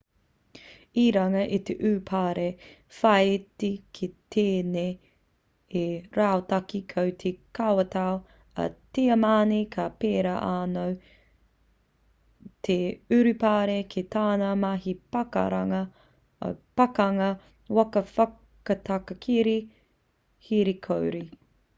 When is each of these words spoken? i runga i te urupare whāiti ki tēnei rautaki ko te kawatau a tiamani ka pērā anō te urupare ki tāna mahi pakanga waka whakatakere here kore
i 0.99 1.01
runga 1.15 1.41
i 1.55 1.57
te 1.65 1.73
urupare 1.87 2.43
whāiti 2.99 3.67
ki 3.97 4.07
tēnei 4.35 5.83
rautaki 6.21 6.79
ko 6.95 7.03
te 7.25 7.33
kawatau 7.59 8.15
a 8.65 8.65
tiamani 8.97 9.59
ka 9.77 9.85
pērā 10.05 10.33
anō 10.47 10.87
te 12.69 12.79
urupare 13.21 13.77
ki 13.93 14.05
tāna 14.19 14.49
mahi 14.65 14.97
pakanga 15.17 15.83
waka 17.81 18.05
whakatakere 18.17 19.55
here 20.49 20.77
kore 20.89 21.23